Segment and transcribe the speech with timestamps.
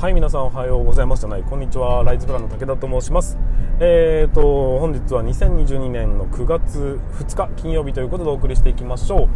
[0.00, 1.22] はい皆さんおはようございます。
[1.22, 2.04] じゃないこんにちは。
[2.04, 3.36] ライズプランの武田と申します。
[3.80, 9.28] えーと本日は2022年の9月2日金曜日ということでお送りしていきましょう。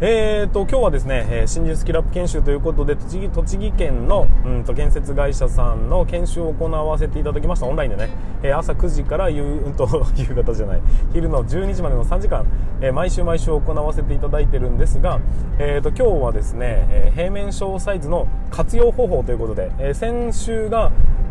[0.00, 7.66] えーと今日はですね、えー、新人スキルアップ研修ということで栃木栃木県のうんと建設会社さんの研修を行わせていただきました。
[7.66, 8.08] オンラインでね、
[8.42, 9.86] えー、朝9時から夕,、うんと、
[10.16, 10.80] 夕方じゃない
[11.12, 12.46] 昼の12時までの3時間、
[12.80, 15.20] えー、毎週毎週行わせていただいてるんですが、
[15.58, 20.90] えーと、今日はですね、え平面小サイズの活用方法ということで、え先週が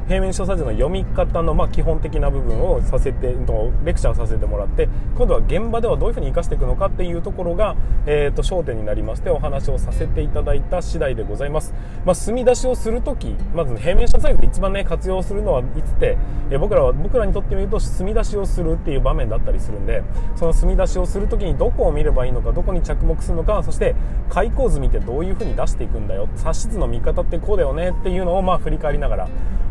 [0.09, 7.75] 平面小サイズの読み方のま基本的な部分をさせてレクチャーさせてもらって今度は現場ではどういうふうに生かしていくのかっていうところが、
[8.07, 16.17] えーと、焦点になりましてお話をさせていただいた次第でございます、まあ、墨出しをするときまず、平面小サイズで一番ね活用するのはいつって、
[16.49, 20.01] え、僕らは僕らにとってみると墨出しをするっていう場面だったりするんで
[20.35, 23.93] その墨出しをするときにどこを見ればいいのかどこに着目するのかそして
[24.31, 29.29] 開口図見てどういうふうに出していくんだよ差し図の見方ってこうだよねっていうのをまあ振り返りながら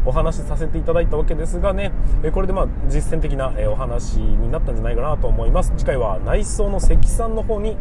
[0.09, 1.92] お話しさせていただいたわけですがね
[2.23, 5.73] えこれでまあ実践的なえお話になったんじゃないかなと思います。
[5.77, 7.77] 次回は内装の積算の方に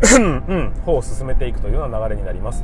[0.00, 2.62] うん、方を進めていくというような流れになります。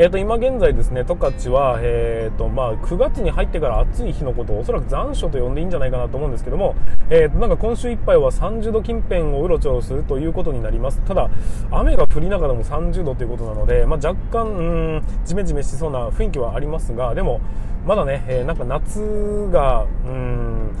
[0.00, 6.76] えー、と今現在ですね十勝は、えーとまあ、9月に入ってから暑い日のことをおそらく残暑と呼んでいいんじゃないかなと思うんですけども、
[7.10, 11.00] えー、となんか今週いっぱいは30度近辺をうろちょろするということになります。
[11.00, 11.28] ただ
[11.72, 14.62] 雨が降りながらも30度ということなので、まあ、若干う
[14.98, 17.40] んジメジメしそうな雰囲気はありますがでも
[17.84, 20.76] まだね、えー、なんか夏がうん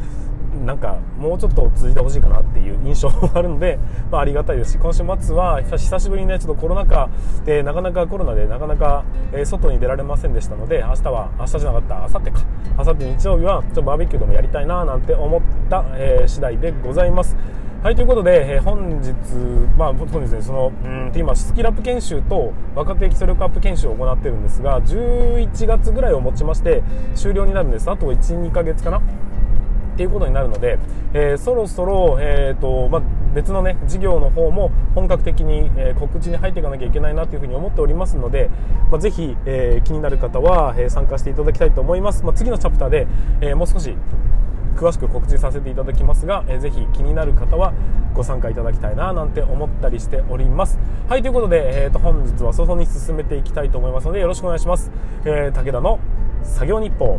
[0.64, 3.78] なんかもうちょっと続いてほしいかなっていう印象もあるので、
[4.10, 7.08] まあ、ありがたいですし今週末は久しぶりにねちょっとコロナ禍
[7.44, 12.40] でなかなかコロナでなかなか、え外に出られませんでしたので明日は明日じゃなかった明後日か
[12.78, 17.36] 明後日日曜日はちょっとバーベキューでもやりたいななんて思った、えー、次第でございます。
[17.80, 19.12] はい、ということで、えー、本日、
[19.76, 26.82] まあ、本日ね、その、うん今、スキルアップ研修と若手基礎力アップ研修を行ってるんですが、11月ぐらいをもちまして
[27.14, 27.88] 終了になるんです。
[27.88, 29.00] あと1、2ヶ月かな
[29.98, 30.78] っていうことになるので、
[31.12, 33.02] えー、そろそろ、えーとまあ、
[33.34, 38.48] 別の、ね、事業の方も本格的に、えー、告知に入っていかなきゃいけないなというふに思っておりますので、
[38.92, 43.08] まあ、ぜひ、えー、気になる方は、え参加していただきたいと思います、まあ、次のチャプターで、
[43.40, 43.92] えもう少し
[44.76, 47.72] 詳しく告知させていただきますが、えー、ぜひ気になる方は
[48.14, 50.78] ご参加いただきたいななんて思ったりしております。
[51.08, 54.92] はいということで、えーと、本日は早々に進めていきたいと思いますのでよろしくお願いします、
[55.24, 55.98] えー、武田の
[56.44, 57.18] 作業日報。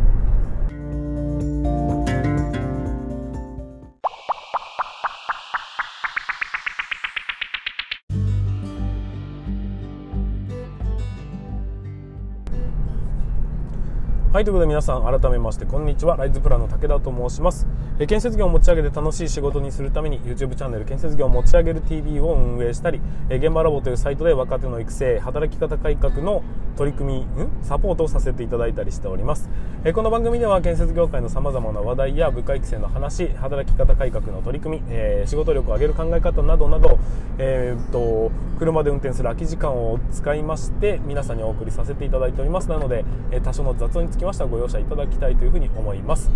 [14.40, 16.16] はい、ということで皆さん改めましてこんにちは。
[16.16, 17.66] ライズプランの武田と申します。
[17.98, 26.42] え建設業を持ち上げて楽しい仕事にするために YouTube チャンネル建設業を持ち上げる TV を運営したり、え現場ラボというサイトで若手の育成、働き方改革の
[26.78, 27.50] 取り組み、ん？
[27.60, 29.50] サポートをさせていただいたりしております。
[29.84, 36.98] えこの番組では建設業界の様々な話題や部下育成の話、働き方改革の取り組み、えー、仕事力を上げる考え方などなど、
[37.36, 46.30] えー、っと、車で運転する空き時間を使いまして皆さんにお送りさせていただいておりますなので、え多少の雑音につきましたらご容赦いただきたいというふうに思います。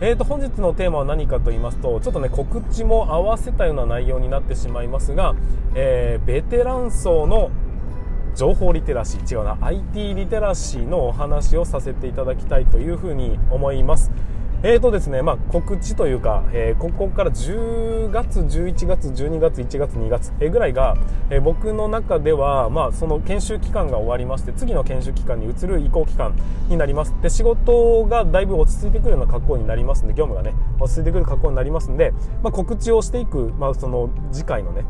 [0.00, 5.34] えーと、本日のテーマは何かと言いますと、ちょっとね、告知も合わせたような内容になってしまいますが、
[5.74, 7.50] えー、ベテラン層の
[8.36, 14.10] 情報リテラシー、違うな、IT リテラシーのお話をさせていただきたいというふうに思います。
[14.62, 20.98] えーとですね、まあ、告知というか、えー、ここから10月、11月、12月、1月、2月、ぐらいが、
[21.30, 26.36] えー、僕の中では、まあ、その研修期間が終わりまして、次の研修期間に移る移行期間
[26.68, 27.14] になります。
[27.22, 34.84] で、仕事がだいぶ落ち着いてくるような格好になりますんで、業務がね、落ち着いてくる格好になりますんで、まあ、告知をしていく、まあ、その次回のね、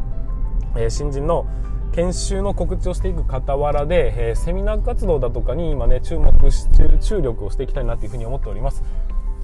[0.77, 1.47] え、新人の
[1.93, 6.67] 研修の告知をしていく傍らで、え、セミナー活動だとかに今ね、注目し、
[7.01, 8.83] 注力をしていきたいなというふうに思っております。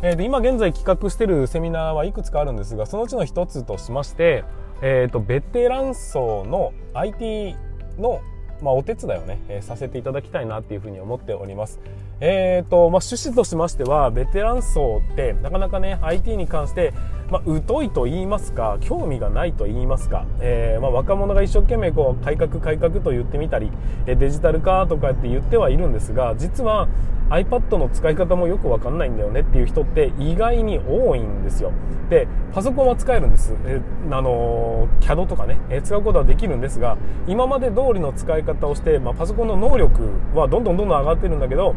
[0.02, 4.44] えー、で今現在企画しているセミナーはいくつかあるんですがそのうちの一つとしまして、
[4.82, 7.56] えーと、ベテラン層の IT
[7.98, 8.20] の
[8.62, 11.78] まあ、お手伝いをね、えー、させていただきたいなっていうふうに思っております。
[12.20, 16.94] え、ー、と、まあ、趣旨としましては、ベテラン層ってなかなかね、IT に関して、
[17.30, 23.70] まあ、疎いと言いますか、興味がないと言いますか、えー、まあ、若者が一生懸命こう、改革改革と言ってみたり、
[24.06, 26.88] デジタル化とかって言ってはいるんですが、実は
[27.28, 31.72] iPad の使い方もよくわかんないんだよねっていう人って意外に多いんですよ。
[32.08, 33.52] で、パソコンは使えるんです。
[33.66, 33.80] え
[34.10, 36.96] あの、CAD とかね、使うことはできるんですが、
[37.26, 41.74] 今まで通りの使い方をして、まあ、パソコンの能力はどんどんどんどん上がってるんだけど、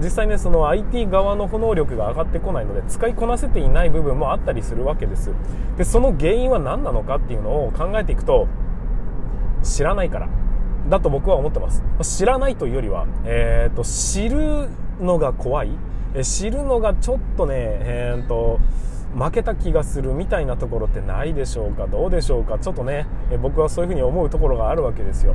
[0.00, 5.30] 実際ね、その IT 側の能力が上がってこないので、使いこなせていない部分もあったりするわけです。
[5.76, 8.48] で、その原因は何なのかっていうのを考えていくと、
[9.62, 10.28] 知らないから。
[10.88, 11.82] だと僕は思ってます。
[12.02, 14.68] 知らないというよりは、え、ー、と、知る
[15.00, 15.70] のが怖い
[16.20, 18.60] 知るのがちょっとね、えー、と
[19.16, 21.86] 負けた気がするみたいなところってないでしょうか？
[21.86, 22.58] どうでしょうか？
[22.58, 23.06] ちょっとね
[23.42, 25.34] 僕はそういうふうに思うところがあるわけですよ。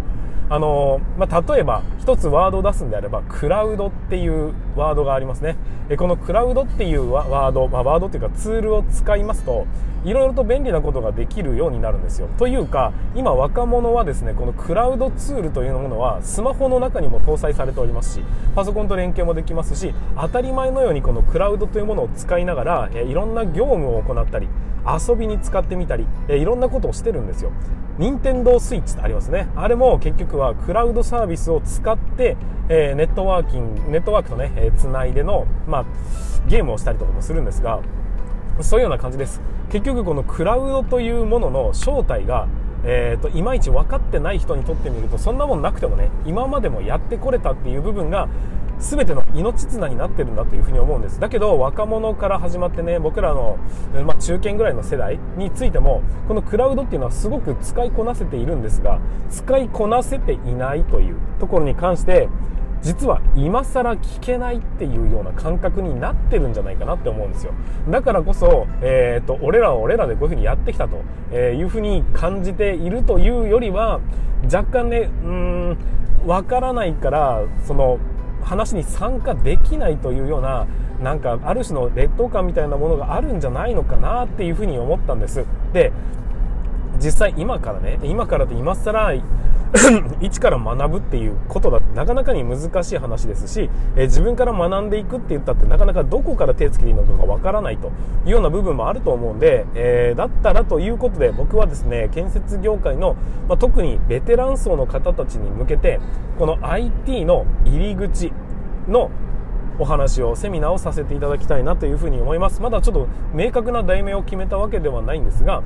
[0.50, 5.57] あのまあ、例えば一つワードを出すんであればクラウドっていうワードがありますね。
[5.97, 9.65] このクラウドっていうワード、まあ、ワードっていうかツールを使いますと
[10.06, 12.29] いろいろと便利なことができるようになるんですよ。
[12.38, 18.24] というか今若者はですねこのクラウドツールというものはスマホの中にも搭載されておりますし
[18.56, 24.48] パソコンと連携もできますし当たり前のようにこのクラウドというものを使いながらいろんな業務を行ったり
[24.86, 27.52] 遊びに使ってみたりえいろんなことをしてるんですよ。
[27.98, 29.50] 任天堂スイッチってありますね。
[29.56, 32.38] あれも結局はクラウドサービスを使って、
[32.69, 35.86] えー、ネットワーキングネットワークとね、えー、つないでの、まあ、
[36.48, 37.81] ゲームをしたりとかもするんですが
[38.62, 39.42] そういうような感じです。
[39.70, 42.48] 結局このクラウドというものの正体が
[42.83, 48.29] えーと、いまいち分かってない人にとってみるとそんなもんなくてもね今までもやってこれたっていう部分が
[48.79, 51.19] 全ての命綱になってるんだというふうに思うんです。
[51.19, 53.57] だけど若者から始まってね僕らの、
[54.06, 59.00] まあ、中堅ぐらいの世代についてもこのクラウドっていうのはすごく使いこなせているんですが
[59.31, 62.29] 使いこなせていないというところに関して
[62.81, 67.53] 実は今更聞けないっていうような感覚になってるんじゃないかなって思うんですよ。
[67.89, 71.03] だからこそ、えーと、俺らは俺らでこういうふうにやってきたと
[71.35, 74.00] いうふうに感じているというよりは
[74.45, 75.77] 若干ねうん
[76.25, 78.00] わからないからその
[78.44, 80.68] 話に参加できないというような
[81.01, 85.45] なんかある種の劣等感みたいなものがあるんじゃないのかなっていうふうに思ったんです。
[85.74, 85.91] で
[86.98, 89.14] 実際今からね今からって今更
[90.22, 97.88] 一から学ぶっていうことだってなかなかに難しい話ですし、え自分から学んでいくって言ったってなかなかどこから手つけていいのかがわからないと
[98.26, 103.16] いうような部分もあると思うんで、えー、だったらということで僕はですね建設業界の、
[103.48, 106.00] まあ、特にベテラン層の方たちに向けて
[106.40, 108.32] この IT の入り口
[108.88, 109.12] の
[109.80, 112.62] お話をセミナーをさせていただきたいなというふうに思います。
[112.62, 115.62] まだちょっと明確な題名を決めたわけではないんですが、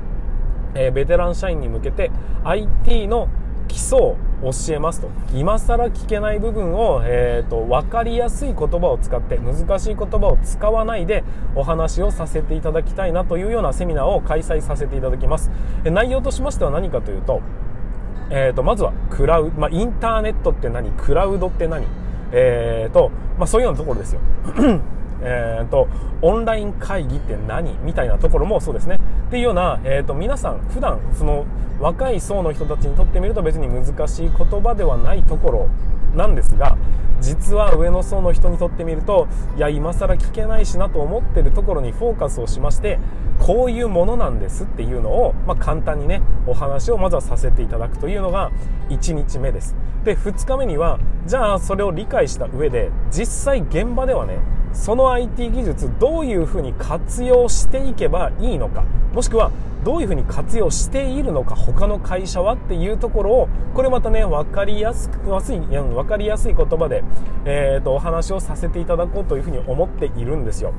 [0.74, 2.10] え、ベテラン社員に向けて
[2.44, 3.28] IT の
[3.68, 5.08] 基礎を教えますと。
[5.34, 11.22] 今更聞けない部分を、えーと、分かりやすい言葉を使って難しい言葉を使わないで
[11.54, 15.50] お話をさせていただきたいなというようなセミナーを開催させていただきます。
[15.84, 17.40] 内容としましては何かというと,、
[18.30, 20.90] えーと、まずはクラウド、まあ、インターネットって何？
[20.90, 21.86] クラウドって何？
[22.32, 24.20] えーとまあ、そういうようなところですよ。
[25.22, 25.88] えーと、
[26.20, 28.96] オンライン会議って何みたいなところもそうですね。
[29.28, 31.46] っていうような、えーと、皆さん普段その
[31.80, 35.68] 若い層の人たちにとってみると別に難しい言葉ではないところ
[36.14, 36.76] なんですが
[37.20, 42.98] 実は上の層の人にとってみるといや今更聞けないしなと思ってるところにフォーカスをしまして
[43.38, 48.50] こういうものなんですっていうのを、まあ、簡単にねお話をまずはさせていただくというのが
[48.90, 49.74] 1日目です
[50.04, 54.38] で2日目にはじゃあそれを理解した上で実際現場ではね
[54.72, 59.50] その IT 技術どういうふうに活用していけばいいのかもしくは
[59.84, 67.02] どういうふうに活用しているのか他の会社はっていうところをこれまたね分かりやすく分かりやすい言葉で、
[67.44, 70.72] えーと、お話をさせていただこうというふうに思っているんですよ。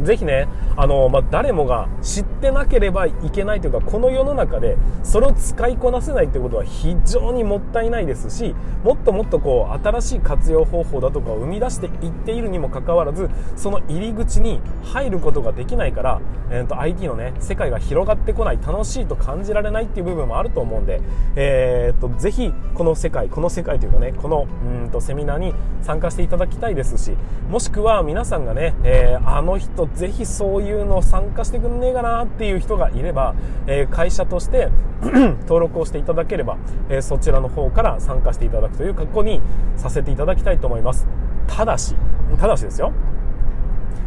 [0.00, 8.54] ぜひね、あの、まあ、誰もが知ってなければいけないというか、この世の中でそれを使いこなせないということは非常にもったいないですし、
[8.84, 21.00] もっともっとこう、新しい活用方法だとかを生み出していっているにもかかわらず、その入り口に入ることができないから、えーと、IT のね、世界が広がってこない、楽しいと感じられないっていう部分もあると思うんで、
[21.36, 24.46] えーと、ぜひ、この世界、この世界というかね、この、
[24.84, 27.16] うんと、セミナーに参加していただきたいですし、
[27.48, 33.34] もしくは皆さんがね、えー、あの人とぜひそういうの参加してくんねえかなっていう人がいれば、
[33.66, 34.68] えー、会社として
[35.42, 36.58] 登録をしていただければ、
[36.88, 39.40] えー、そちらの方から参加していただくという格好に
[39.76, 41.06] させていただきたいと思います。
[41.46, 41.94] ただし
[42.38, 42.92] ただしですよ。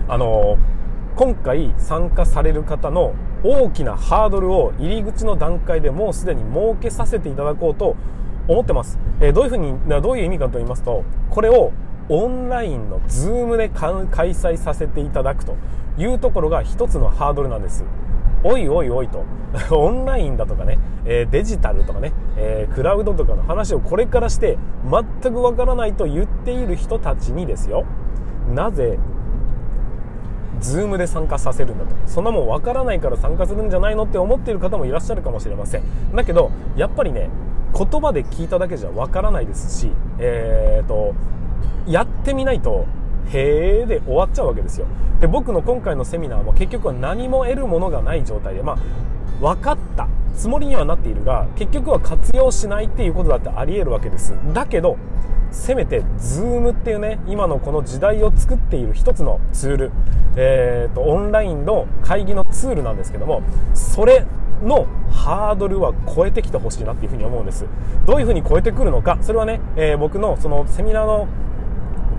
[0.07, 0.57] あの
[1.15, 3.13] 今回参加される方の
[3.43, 7.95] 大きなハードルを入り口の段階でもうすでに設けさせていただこうと
[8.47, 11.71] 思ってます、えー、どういうふうにどういう意味かと言いますとこれを
[12.09, 15.55] オンラインの Zoom で開催させていただくと
[15.97, 17.83] いうところが一つのハードルなんです。
[18.43, 19.23] おいおいおいと、
[19.75, 24.57] オンラインだとかね、えデジタルとかね、えクラウドとかの話をこれからして
[25.21, 27.85] 全くわからないと言っている人たちにですよ、
[28.53, 28.99] なぜ、
[30.59, 31.95] ズームで参加させるんだと。
[32.05, 35.83] そんなもんわからないから参加するんじゃないのって思っている方もいらっしゃるかもしれません。
[36.13, 37.29] だけど、やっぱりね、
[37.77, 41.13] 言葉で聞いただけじゃわからないですし、えーと、
[41.87, 42.85] やってみないと
[43.31, 44.87] へえで終わっちゃうわけですよ。
[45.19, 48.77] で僕の今回のセミナーも結局は何も得るものがない状態でまあ
[49.41, 50.07] 分かった。
[50.35, 54.33] つもりにはなっているが結局は活用しないっていうことだってあり得るわけです。
[54.53, 54.97] だけど
[55.51, 59.91] せめて Zoom っていうね今のこの時代を作っている一つのツール、
[60.35, 63.41] えーと、オンラインの会議のツールなんですけども
[63.73, 64.25] それ
[64.61, 67.65] のハードルは超えてきてほしいなっていうふうに思うんです。
[68.05, 71.27] どういうふうに超えてくるのかそれはね、えー、僕のそのセミナーの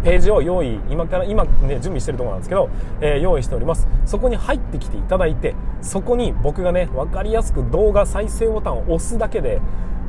[0.05, 2.69] ページを用意今から今ね準備してるところなんですけど、
[3.01, 3.87] えー、用意しております。
[4.05, 9.61] そこに入ってきていただいてそこに僕がね分かりやすく動画再生ボタンを押すだけで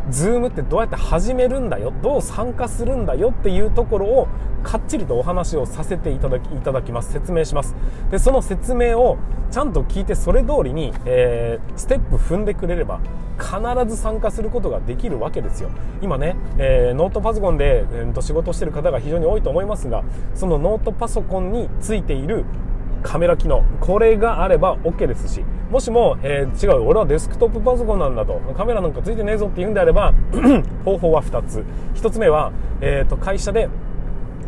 [0.10, 4.28] Zoom ってどうやって始めるんだよどう参加するんだよっていうところを
[4.64, 7.14] かっちりとお話をさせていただきいただきます。
[7.14, 7.76] 説明します。
[8.12, 9.18] でその説明を
[9.50, 13.00] ちゃんと聞いてそれ通りに、えー、ステップ踏んでくれれば
[13.40, 13.56] 必
[13.90, 15.70] ず参加することができるわけですよ。
[16.02, 20.04] 今ね、えー、ノートパソコンで、えー、と仕事してる方が非常に多いと思いますが
[20.36, 22.44] そのノートパソコンについている
[23.04, 23.64] カメラ機能。
[23.80, 28.40] これがあれば OK ですしもしも、えー、違う俺はデスクトップパソコンなんだと。
[28.56, 30.14] カメラなんかついてねえぞって言うんであれば
[30.86, 31.64] 方法は2つ。
[31.96, 32.52] 1つ目は、
[32.82, 33.70] えーと、会社で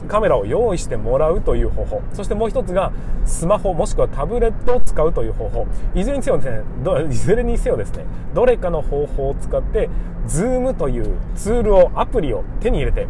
[0.07, 2.01] カメラを用意してもらうという方法。
[2.13, 2.91] そしてもう1つが
[3.25, 5.67] スマホもしくはタブレットを使うという方法。
[5.93, 6.63] いずれにせよですね
[7.09, 9.89] いずれにせよですねどれかの方法を使って
[10.27, 13.07] Zoom というツールをアプリを手に入れて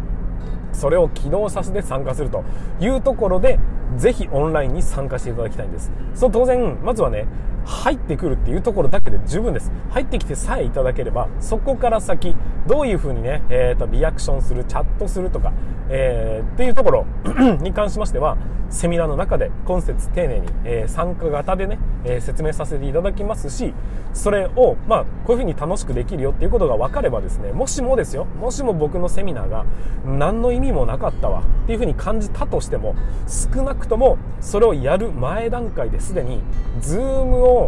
[0.73, 2.43] それを起動させて参加すると
[2.79, 3.59] いうところで
[3.97, 5.91] ぜひオンラインに参加していただきたいんです。
[6.13, 7.25] そう当然まずはね
[7.69, 9.71] 入ってくるっていうところだけで十分です。
[9.91, 12.35] 入ってきてさえいただければそこから先
[12.67, 15.53] どういうふうにね、えーと、リアクションするチャットするとか、
[15.89, 17.05] えー、っていうところ
[17.61, 18.38] に関しましては
[18.69, 23.73] セミナーの中で今節丁寧に、えー、参加型でね、えー、説明させていただきますし
[24.13, 29.65] それを、まあ、こういうふうに楽しくできるよっていうことが分かればですねもしもですよもしも僕のセミナーが
[30.05, 32.95] 何の意味もなかったわっていうふうに感じたとしても
[33.27, 36.41] 少なくともそれをやる前段階ですでに
[36.79, 37.58] Zoom を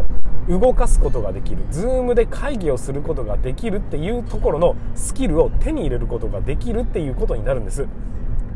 [0.48, 1.62] 動かすことができる。
[1.70, 7.86] Zoom で会議をすることができるっていうところのスキルを手に入れることができるっていうことになるんです。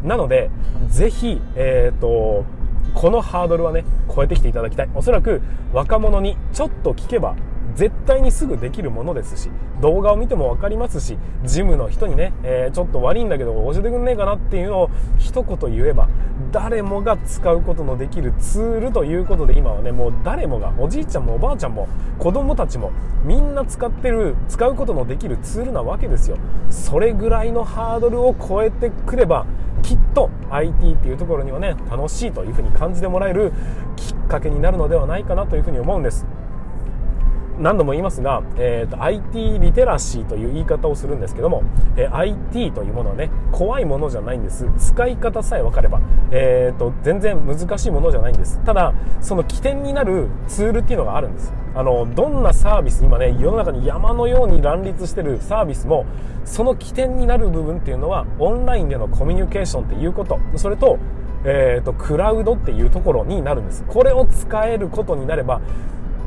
[0.03, 0.51] なので
[0.89, 2.45] ぜひ、えーと、
[2.95, 4.89] このハードルはね超えてきていただきたい。
[4.95, 7.35] おそらく若者にちょっと聞けば
[7.77, 16.09] 絶対にすぐできるものですし動画を見ても分かりますしジムの人にね、えー、ちょっと悪いんだけど教えてくんねえかなっていうのを一言言えば
[16.53, 21.87] 誰もが使うことのできるツールということで今はねもう誰もがおじいちゃんもおばあちゃんも
[22.19, 22.93] 子供たちも
[23.25, 26.39] みんな使ってる使うことのできるツールなわけですよ。
[26.71, 29.47] それぐらいのハードルを超えてくれば
[29.83, 33.53] きっと IT っていうところにはね楽しいというふうに感じてもらえる
[33.97, 36.27] きっかけになるのではないかなというふうに思うんです。
[37.59, 41.63] 何度も言いますが、えーと、IT リテラシーという言い方をするんですけども、
[41.97, 44.67] えー、IT というものはね怖いものじゃないんです。
[44.79, 48.61] 使い方さえ分かれば、えーと、全然難しいものじゃないんです。
[48.65, 51.53] ただその起点になるツールっていうのがあるんです。
[51.75, 56.07] あのどんなサービス今ね世の中に山のように乱立してるサービスも
[56.45, 60.39] その起点になる部分っていうのはオンラインでのコミュニケーションっていうこと。
[60.57, 60.99] それと
[61.45, 63.85] えーとクラウドっていうところになるんです。
[63.87, 65.61] これを使えることになれば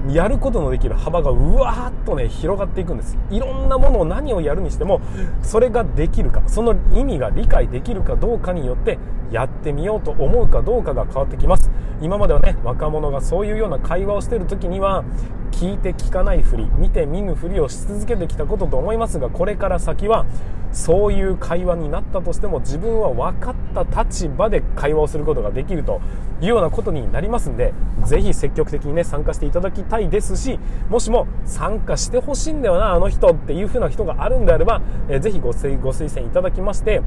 [0.08, 3.18] やることのできる幅がうわーっとね広がっていくんです。
[3.30, 5.02] いろんなものを何をやるにしても
[5.42, 8.98] それができるかその意味が理解できるかどうかによって
[9.32, 11.70] やってみようと思うかどうかが変わってきます。
[12.02, 15.04] 今まではね若者がそういうような会話をしてる時には
[15.52, 20.26] 聞いて聞かないふり見て見ぬふりをし続けてきたことと思いますがこれから先は
[20.72, 26.00] そういう会話になったとしても自分は分かった立場で会話をすることができると
[26.42, 27.74] いうようなことになりますんで
[28.06, 35.80] ぜひ積極的にね参加していただきたいですしもしも参加してほしいんだよなあの人っていう風な人があるんであれば、えー、ぜひご推
[36.14, 37.02] 薦いただきまして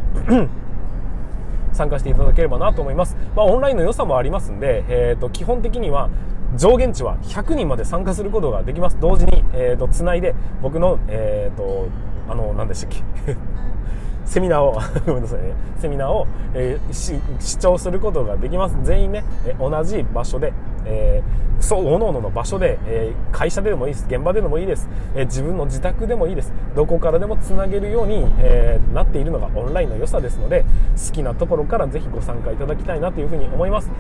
[1.73, 3.17] 参加していただければなと思います。
[3.35, 6.11] まあ、オンラインの良さもありますんで、えっ、ー、と、基本的には
[6.57, 8.99] 上限値は100人まで参加することができます。
[9.01, 11.89] 同時に、えっ、ー、と、つないで、僕の、えっ、ー、と、
[12.29, 12.91] あの、何でしたっ
[13.25, 13.37] け？
[14.25, 16.93] セミナーを ごめんなさいね、セミナーを、えー、
[17.41, 18.77] 視聴することができます。
[18.83, 20.53] 全員ね、えー、同じ場所で、
[20.85, 24.07] えー、そう、各々の場所で、えー、会社でもいいです。
[24.09, 24.89] 現場でもいいです。
[25.15, 26.53] えー、自分の自宅でもいいです。
[26.75, 30.65] どこからでもつなげるように、えー、なっているのがオンラインの良さですので、
[30.97, 33.91] 好きなところからぜひご参加いただきたいなというふうに思います。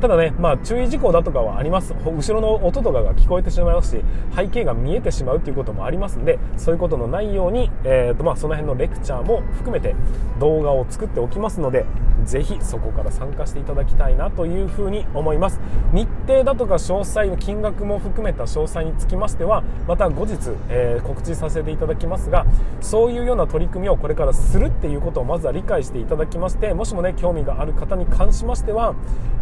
[0.00, 1.94] ただね、まあ、注意事項だとかはあります。
[2.04, 9.94] 後ろの音とかが聞こえてしまいますし背景が見えてしまうということもありますんでそういうことのないように、えーとまあ、その辺のレクチャーも含めて
[10.38, 11.84] 動画を作っておきますので
[12.24, 15.60] ぜひそこから参加していただきたいなというふうに思います。
[15.92, 20.34] 日程だとか詳細の金額も含めた詳細につきましてはまた後日、
[20.68, 22.44] えー、告知させていただきますが
[22.80, 28.94] そういうような取り組みをこれからするっていうことをまずは理解していただきましてもしもね興味がある方に関しましては、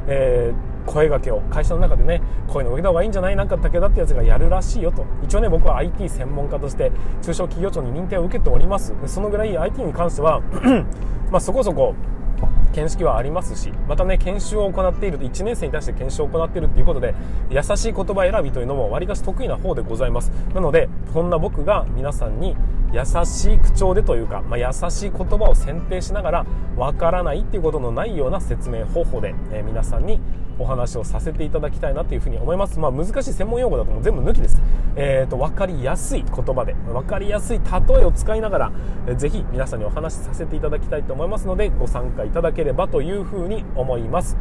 [0.07, 0.46] えー、
[0.87, 5.05] 声がけを会社の中でねこういうの受けた方がいいんじゃないなんか武田ってやつがやるらしいよと。
[5.25, 8.95] 一応ね僕は IT 専門家として中小企業庁に認定を受けております。
[9.07, 10.41] そのぐらい IT に関しては
[11.31, 11.95] まあそこそこ
[12.77, 17.15] 見識はありますしまたね研修を行っている1年生に対して研修を行っているということで
[17.51, 20.29] 優しい言葉選びというのもわりかし得意な方でございます。
[20.55, 22.55] なのでこんな僕が皆さんに
[22.93, 30.21] 優しい口調でというか、まあ、優しい言葉を選定しながらわからないっていうことのないような説明方法で、えー、皆さんに
[30.59, 34.61] お話をさせていただきたいなというふうに思います、まあ、難しい専門用語だともう全部抜きです、
[34.97, 38.73] えーと、分かりやすい言葉で分かりやすい例えを使いながら、
[39.07, 44.37] えー、ぜひ皆さんにお話しさせていただきたいと思いますのでご参加いただければというふうに思います。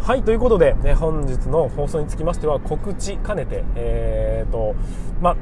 [0.00, 4.74] はいということで、ね、本日の放送につきましては告知兼ねて、えーと
[5.20, 5.36] まあ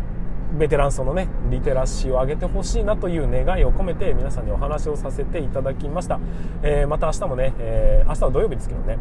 [0.58, 6.20] ベテラン層のねリテラシーを上げてほしいなという願いを込めて皆さんにお話をさせていただきました、
[6.62, 8.98] えー、また明日もね、えー、明日は土曜日ですけどね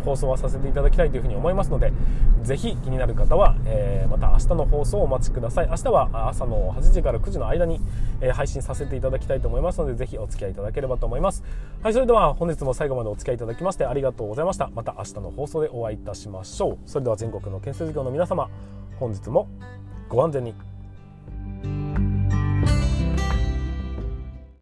[0.00, 1.92] 放送はさせていただきたいというふうに思いますので
[2.42, 5.68] ぜひ気になる方は、えー、また明日の放送をお待ちください。
[5.68, 7.80] 明日は朝の8時から9時の間に、
[8.20, 11.44] えー、配信させていただきたいと思いますのでぜひお付き合いいただければと思います。
[11.82, 14.70] はいそれでは本日も最後までお付き合いいただきましてありがとうございました。
[14.74, 16.78] また明日の放送でお会いいたしましょう。
[16.86, 18.48] それでは全国の建設業の皆様
[18.98, 19.48] 本日も
[20.08, 20.79] ご安全に。